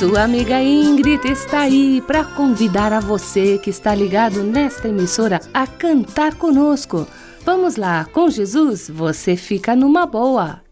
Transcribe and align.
Sua 0.00 0.22
amiga 0.22 0.62
Ingrid 0.62 1.26
está 1.26 1.60
aí 1.60 2.00
para 2.00 2.24
convidar 2.24 2.90
a 2.90 3.00
você 3.00 3.58
que 3.58 3.68
está 3.68 3.94
ligado 3.94 4.42
nesta 4.42 4.88
emissora 4.88 5.42
a 5.52 5.66
cantar 5.66 6.36
conosco. 6.36 7.06
Vamos 7.44 7.76
lá, 7.76 8.06
com 8.06 8.30
Jesus 8.30 8.88
você 8.88 9.36
fica 9.36 9.76
numa 9.76 10.06
boa. 10.06 10.62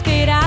esperar. 0.00 0.39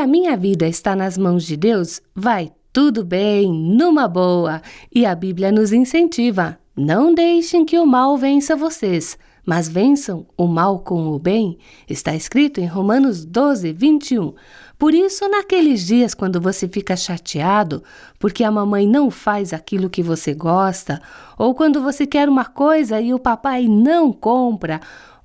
a 0.00 0.06
minha 0.06 0.34
vida 0.34 0.66
está 0.66 0.96
nas 0.96 1.18
mãos 1.18 1.44
de 1.44 1.58
Deus, 1.58 2.00
vai 2.14 2.50
tudo 2.72 3.04
bem, 3.04 3.52
numa 3.52 4.08
boa. 4.08 4.62
E 4.94 5.04
a 5.04 5.14
Bíblia 5.14 5.52
nos 5.52 5.72
incentiva: 5.72 6.58
não 6.74 7.14
deixem 7.14 7.66
que 7.66 7.78
o 7.78 7.86
mal 7.86 8.16
vença 8.16 8.56
vocês, 8.56 9.18
mas 9.44 9.68
vençam 9.68 10.26
o 10.38 10.46
mal 10.46 10.78
com 10.78 11.08
o 11.08 11.18
bem. 11.18 11.58
Está 11.86 12.14
escrito 12.14 12.60
em 12.60 12.66
Romanos 12.66 13.26
12, 13.26 13.72
21. 13.72 14.32
Por 14.78 14.94
isso, 14.94 15.28
naqueles 15.28 15.86
dias 15.86 16.14
quando 16.14 16.40
você 16.40 16.66
fica 16.66 16.96
chateado 16.96 17.82
porque 18.18 18.42
a 18.42 18.50
mamãe 18.50 18.88
não 18.88 19.10
faz 19.10 19.52
aquilo 19.52 19.90
que 19.90 20.02
você 20.02 20.32
gosta, 20.32 21.02
ou 21.36 21.54
quando 21.54 21.82
você 21.82 22.06
quer 22.06 22.26
uma 22.26 22.46
coisa 22.46 22.98
e 22.98 23.12
o 23.12 23.18
papai 23.18 23.68
não 23.68 24.10
compra, 24.10 24.80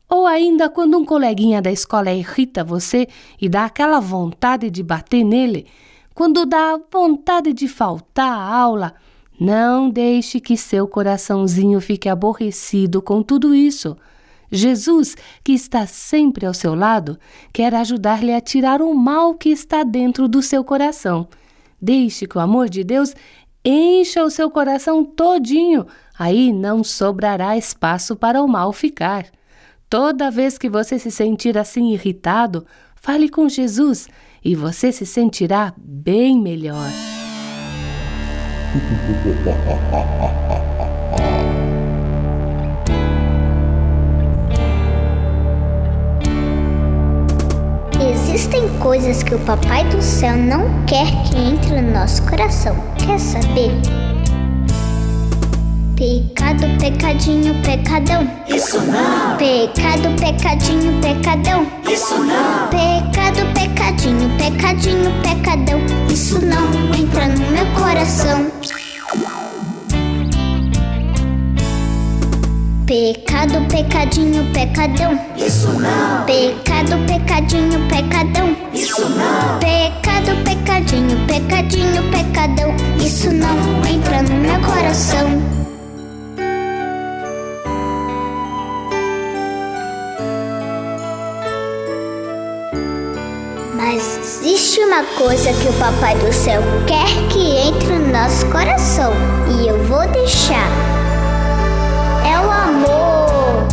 ou 0.09 0.25
ainda 0.25 0.69
quando 0.69 0.97
um 0.97 1.05
coleguinha 1.05 1.61
da 1.61 1.71
escola 1.71 2.13
irrita 2.13 2.63
você 2.63 3.07
e 3.41 3.49
dá 3.49 3.65
aquela 3.65 3.99
vontade 3.99 4.69
de 4.69 4.83
bater 4.83 5.23
nele, 5.23 5.67
quando 6.13 6.45
dá 6.45 6.79
vontade 6.91 7.51
de 7.51 7.67
faltar 7.67 8.31
à 8.31 8.55
aula, 8.55 8.95
não 9.39 9.89
deixe 9.89 10.39
que 10.39 10.55
seu 10.55 10.87
coraçãozinho 10.87 11.81
fique 11.81 12.07
aborrecido 12.07 13.01
com 13.01 13.21
tudo 13.21 13.53
isso. 13.53 13.97
Jesus, 14.49 15.17
que 15.43 15.51
está 15.51 15.85
sempre 15.85 16.45
ao 16.45 16.53
seu 16.53 16.73
lado, 16.73 17.19
quer 17.51 17.73
ajudar-lhe 17.75 18.33
a 18.33 18.39
tirar 18.39 18.81
o 18.81 18.93
mal 18.93 19.33
que 19.33 19.49
está 19.49 19.83
dentro 19.83 20.27
do 20.27 20.41
seu 20.41 20.63
coração. 20.63 21.27
Deixe 21.81 22.25
que 22.25 22.37
o 22.37 22.41
amor 22.41 22.69
de 22.69 22.83
Deus 22.83 23.13
encha 23.63 24.23
o 24.23 24.29
seu 24.29 24.49
coração 24.49 25.03
todinho, 25.03 25.85
aí 26.17 26.53
não 26.53 26.83
sobrará 26.83 27.57
espaço 27.57 28.15
para 28.15 28.41
o 28.41 28.47
mal 28.47 28.71
ficar. 28.71 29.25
Toda 29.97 30.29
vez 30.29 30.57
que 30.57 30.67
você 30.67 30.99
se 30.99 31.09
sentir 31.09 31.57
assim 31.57 31.93
irritado, 31.93 32.65
fale 32.97 33.29
com 33.29 33.47
Jesus 33.47 34.09
e 34.43 34.53
você 34.53 34.91
se 34.91 35.05
sentirá 35.05 35.73
bem 35.77 36.37
melhor. 36.37 36.89
Existem 47.97 48.67
coisas 48.79 49.23
que 49.23 49.33
o 49.33 49.39
Papai 49.45 49.87
do 49.87 50.01
Céu 50.01 50.35
não 50.35 50.85
quer 50.85 51.07
que 51.23 51.37
entre 51.37 51.81
no 51.81 51.93
nosso 51.93 52.21
coração. 52.29 52.75
Quer 52.97 53.17
saber? 53.17 53.71
Pecado, 55.95 56.67
pecadinho, 56.77 57.53
pecadão. 57.63 58.27
Isso 58.49 58.81
não, 58.81 59.37
Pecado, 59.37 60.09
pecadinho, 60.19 60.99
pecadão. 61.01 61.65
isso 61.89 62.17
não, 62.19 62.67
Pecado, 62.67 63.53
pecadinho, 63.53 64.29
pecadinho, 64.37 65.11
pecadão. 65.23 65.79
Isso 66.11 66.39
não 66.45 66.65
entra 66.93 67.27
no 67.29 67.49
meu 67.51 67.65
coração. 67.79 68.51
Pecado, 72.85 73.65
pecadinho, 73.69 74.43
pecadão. 74.51 75.19
isso 75.37 75.67
não, 75.79 76.25
Pecado, 76.25 76.97
pecadinho, 77.07 77.87
pecadão. 77.87 78.55
isso 78.73 79.01
não, 79.09 79.59
Pecado, 79.59 80.43
pecadinho, 80.43 81.17
pecadinho, 81.25 82.03
pecadão. 82.11 82.75
Isso 82.99 83.31
não 83.31 83.55
entra 83.89 84.21
no 84.23 84.35
meu 84.35 84.59
coração. 84.61 85.64
Mas 94.05 94.17
existe 94.17 94.79
uma 94.81 95.03
coisa 95.17 95.51
que 95.51 95.67
o 95.67 95.73
Papai 95.79 96.15
do 96.19 96.31
Céu 96.31 96.61
quer 96.85 97.07
que 97.27 97.57
entre 97.57 97.87
no 97.97 98.11
nosso 98.11 98.45
coração 98.51 99.11
e 99.49 99.67
eu 99.67 99.83
vou 99.85 100.07
deixar. 100.09 100.69
É 102.23 102.37
o 102.39 102.51
amor. 102.51 103.67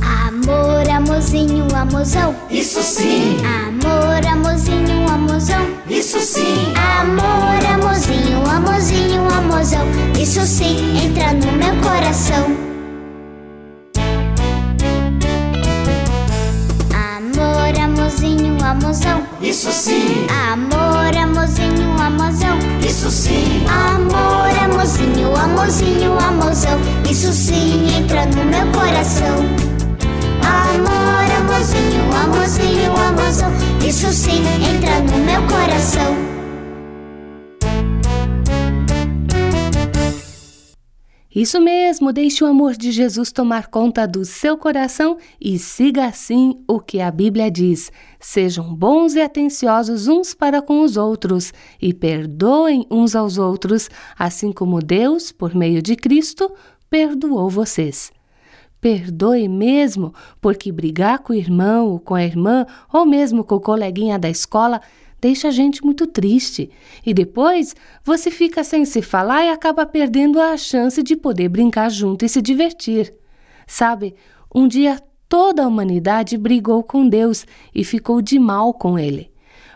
Amor, 0.00 0.88
amorzinho, 0.90 1.66
amorzão. 1.76 2.34
isso 2.50 2.82
sim, 2.82 3.36
Amor, 3.44 4.26
amorzinho, 4.26 5.06
amorzão. 5.06 5.66
isso 5.86 6.18
sim, 6.20 6.72
Amor, 7.02 7.62
amorzinho, 7.74 8.42
amorzinho, 8.48 9.22
amorzão. 9.34 9.86
Isso 10.18 10.40
sim 10.46 10.96
entra 11.04 11.34
no 11.34 11.52
meu 11.52 11.76
coração. 11.82 12.63
Amorzão. 18.94 19.22
isso 19.42 19.72
sim, 19.72 20.26
Amor, 20.52 21.16
amorzinho, 21.16 22.00
amorzão. 22.00 22.58
isso 22.80 23.10
sim, 23.10 23.64
Amor, 23.66 24.50
amorzinho, 24.62 25.34
amorzinho, 25.36 26.18
amorzão. 26.18 26.78
Isso 27.10 27.32
sim 27.32 27.88
entra 27.96 28.24
no 28.26 28.44
meu 28.44 28.66
coração. 28.72 29.34
Amor, 30.42 31.26
amorzinho, 31.38 32.12
amorzinho, 32.22 32.92
amorzão. 32.96 33.50
Isso 33.84 34.12
sim 34.12 34.42
entra 34.62 35.00
no 35.00 35.18
meu 35.24 35.42
coração. 35.42 36.33
Isso 41.34 41.60
mesmo, 41.60 42.12
deixe 42.12 42.44
o 42.44 42.46
amor 42.46 42.74
de 42.74 42.92
Jesus 42.92 43.32
tomar 43.32 43.66
conta 43.66 44.06
do 44.06 44.24
seu 44.24 44.56
coração 44.56 45.18
e 45.40 45.58
siga 45.58 46.04
assim 46.06 46.62
o 46.68 46.78
que 46.78 47.00
a 47.00 47.10
Bíblia 47.10 47.50
diz. 47.50 47.90
Sejam 48.20 48.72
bons 48.72 49.16
e 49.16 49.20
atenciosos 49.20 50.06
uns 50.06 50.32
para 50.32 50.62
com 50.62 50.82
os 50.82 50.96
outros 50.96 51.52
e 51.82 51.92
perdoem 51.92 52.86
uns 52.88 53.16
aos 53.16 53.36
outros, 53.36 53.90
assim 54.16 54.52
como 54.52 54.78
Deus, 54.78 55.32
por 55.32 55.56
meio 55.56 55.82
de 55.82 55.96
Cristo, 55.96 56.52
perdoou 56.88 57.50
vocês. 57.50 58.12
Perdoe 58.80 59.48
mesmo, 59.48 60.14
porque 60.40 60.70
brigar 60.70 61.18
com 61.18 61.32
o 61.32 61.36
irmão 61.36 61.88
ou 61.88 61.98
com 61.98 62.14
a 62.14 62.22
irmã, 62.22 62.64
ou 62.92 63.04
mesmo 63.04 63.42
com 63.42 63.56
o 63.56 63.60
coleguinha 63.60 64.20
da 64.20 64.30
escola, 64.30 64.80
deixa 65.24 65.48
a 65.48 65.50
gente 65.50 65.82
muito 65.82 66.06
triste. 66.06 66.70
E 67.04 67.14
depois 67.14 67.74
você 68.04 68.30
fica 68.30 68.62
sem 68.62 68.84
se 68.84 69.00
falar 69.00 69.42
e 69.42 69.48
acaba 69.48 69.86
perdendo 69.86 70.38
a 70.38 70.54
chance 70.54 71.02
de 71.02 71.16
poder 71.16 71.48
brincar 71.48 71.90
junto 71.90 72.26
e 72.26 72.28
se 72.28 72.42
divertir. 72.42 73.10
Sabe, 73.66 74.14
um 74.54 74.68
dia 74.68 75.00
toda 75.26 75.64
a 75.64 75.66
humanidade 75.66 76.36
brigou 76.36 76.82
com 76.82 77.08
Deus 77.08 77.46
e 77.74 77.82
ficou 77.82 78.20
de 78.20 78.38
mal 78.38 78.74
com 78.74 78.98
ele. 78.98 79.30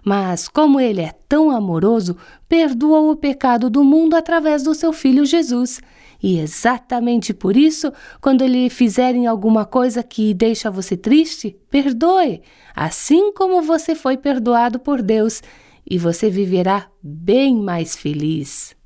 Mas, 0.04 0.48
como 0.48 0.78
ele 0.78 1.00
é 1.00 1.14
tão 1.26 1.50
amoroso, 1.50 2.14
perdoou 2.46 3.10
o 3.10 3.16
pecado 3.16 3.70
do 3.70 3.82
mundo 3.82 4.16
através 4.16 4.62
do 4.62 4.74
seu 4.74 4.92
filho 4.92 5.24
Jesus. 5.24 5.80
E 6.22 6.38
exatamente 6.38 7.32
por 7.32 7.56
isso, 7.56 7.92
quando 8.20 8.44
lhe 8.44 8.68
fizerem 8.68 9.26
alguma 9.26 9.64
coisa 9.64 10.02
que 10.02 10.34
deixa 10.34 10.70
você 10.70 10.96
triste, 10.96 11.56
perdoe, 11.70 12.42
assim 12.74 13.32
como 13.32 13.62
você 13.62 13.94
foi 13.94 14.16
perdoado 14.16 14.78
por 14.78 15.00
Deus, 15.00 15.42
e 15.88 15.96
você 15.96 16.28
viverá 16.28 16.88
bem 17.02 17.56
mais 17.56 17.96
feliz. 17.96 18.77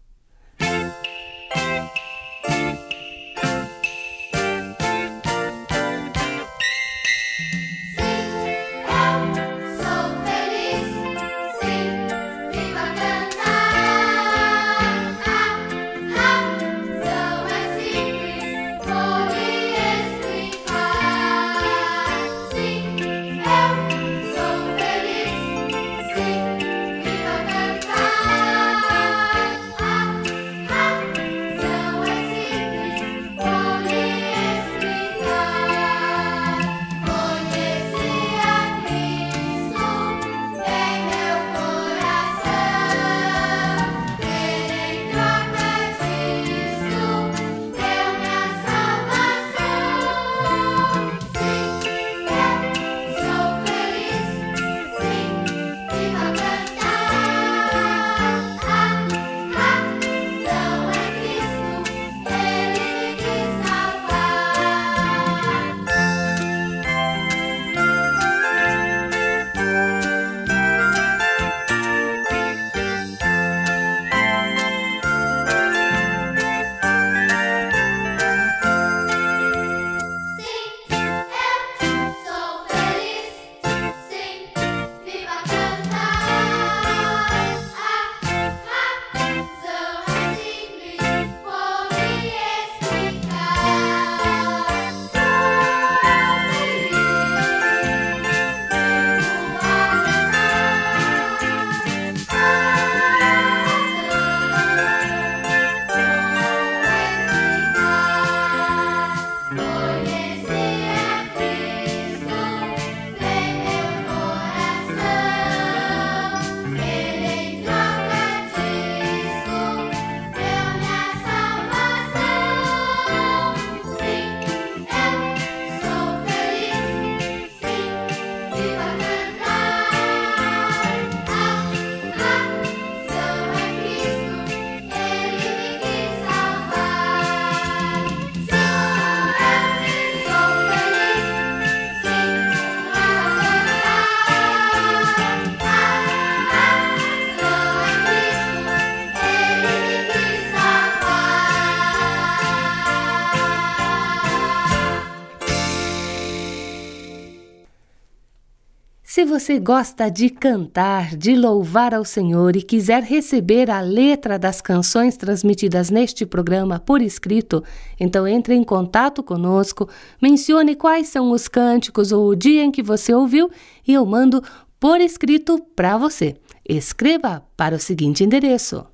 Você 159.32 159.58
gosta 159.58 160.10
de 160.10 160.28
cantar, 160.28 161.16
de 161.16 161.34
louvar 161.34 161.94
ao 161.94 162.04
Senhor 162.04 162.54
e 162.54 162.60
quiser 162.60 163.02
receber 163.02 163.70
a 163.70 163.80
letra 163.80 164.38
das 164.38 164.60
canções 164.60 165.16
transmitidas 165.16 165.88
neste 165.88 166.26
programa 166.26 166.78
por 166.78 167.00
escrito, 167.00 167.64
então 167.98 168.28
entre 168.28 168.54
em 168.54 168.62
contato 168.62 169.22
conosco, 169.22 169.88
mencione 170.20 170.76
quais 170.76 171.08
são 171.08 171.30
os 171.30 171.48
cânticos 171.48 172.12
ou 172.12 172.28
o 172.28 172.36
dia 172.36 172.62
em 172.62 172.70
que 172.70 172.82
você 172.82 173.14
ouviu 173.14 173.50
e 173.88 173.94
eu 173.94 174.04
mando 174.04 174.42
por 174.78 175.00
escrito 175.00 175.58
para 175.74 175.96
você. 175.96 176.36
Escreva 176.68 177.42
para 177.56 177.76
o 177.76 177.80
seguinte 177.80 178.22
endereço: 178.22 178.84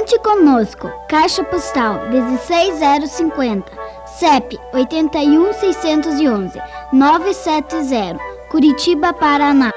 Cante 0.00 0.18
conosco, 0.20 0.90
Caixa 1.10 1.44
Postal 1.44 2.08
16050, 2.10 3.70
CEP 4.18 4.58
81611 4.72 6.58
970, 6.90 8.18
Curitiba, 8.50 9.12
Paraná. 9.12 9.70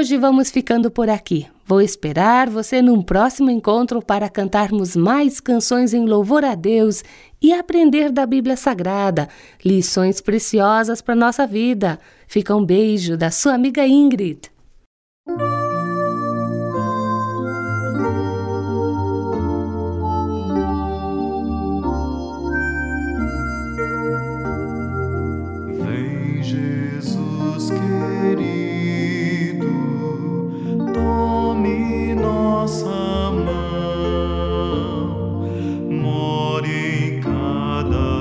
Hoje 0.00 0.16
vamos 0.16 0.50
ficando 0.50 0.90
por 0.90 1.10
aqui. 1.10 1.46
Vou 1.66 1.82
esperar 1.82 2.48
você 2.48 2.80
num 2.80 3.02
próximo 3.02 3.50
encontro 3.50 4.00
para 4.00 4.30
cantarmos 4.30 4.96
mais 4.96 5.40
canções 5.40 5.92
em 5.92 6.06
louvor 6.06 6.42
a 6.42 6.54
Deus 6.54 7.04
e 7.40 7.52
aprender 7.52 8.10
da 8.10 8.24
Bíblia 8.24 8.56
Sagrada, 8.56 9.28
lições 9.62 10.18
preciosas 10.18 11.02
para 11.02 11.14
nossa 11.14 11.46
vida. 11.46 12.00
Fica 12.26 12.56
um 12.56 12.64
beijo 12.64 13.14
da 13.14 13.30
sua 13.30 13.52
amiga 13.52 13.86
Ingrid. 13.86 14.50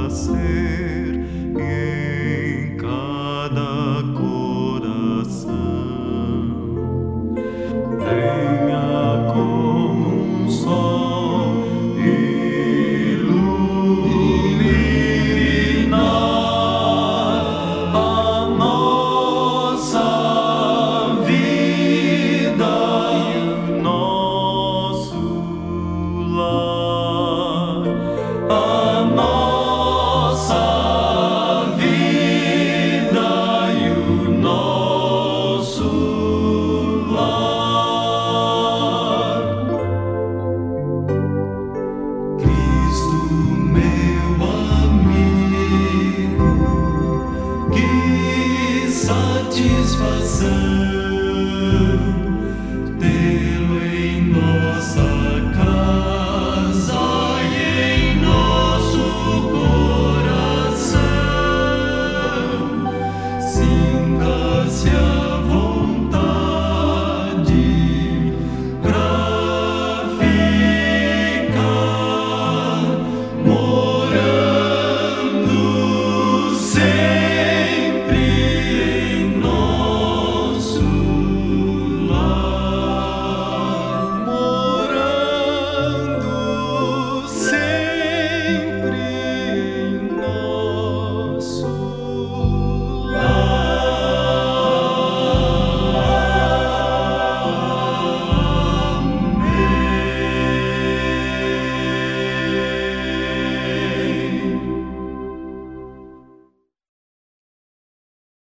Satisfação. 0.09 1.98